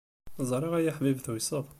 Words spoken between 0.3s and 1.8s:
Ẓriɣ ay aḥbib tuyseḍ.